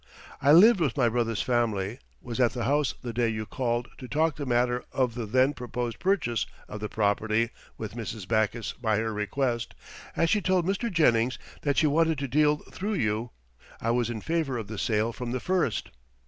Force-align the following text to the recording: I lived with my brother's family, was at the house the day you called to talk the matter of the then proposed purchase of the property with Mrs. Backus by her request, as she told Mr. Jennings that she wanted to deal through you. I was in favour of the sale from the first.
I 0.41 0.51
lived 0.51 0.79
with 0.79 0.97
my 0.97 1.07
brother's 1.09 1.43
family, 1.43 1.99
was 2.23 2.39
at 2.39 2.53
the 2.53 2.63
house 2.63 2.95
the 3.03 3.13
day 3.13 3.29
you 3.29 3.45
called 3.45 3.87
to 3.99 4.07
talk 4.07 4.35
the 4.35 4.47
matter 4.47 4.83
of 4.91 5.13
the 5.13 5.27
then 5.27 5.53
proposed 5.53 5.99
purchase 5.99 6.47
of 6.67 6.79
the 6.79 6.89
property 6.89 7.51
with 7.77 7.93
Mrs. 7.93 8.27
Backus 8.27 8.73
by 8.73 8.97
her 8.97 9.13
request, 9.13 9.75
as 10.15 10.31
she 10.31 10.41
told 10.41 10.65
Mr. 10.65 10.91
Jennings 10.91 11.37
that 11.61 11.77
she 11.77 11.85
wanted 11.85 12.17
to 12.17 12.27
deal 12.27 12.57
through 12.71 12.95
you. 12.95 13.29
I 13.79 13.91
was 13.91 14.09
in 14.09 14.21
favour 14.21 14.57
of 14.57 14.65
the 14.69 14.79
sale 14.79 15.13
from 15.13 15.33
the 15.33 15.39
first. 15.39 15.89